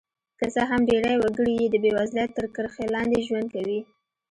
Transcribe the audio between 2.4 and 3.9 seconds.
کرښې لاندې ژوند کوي.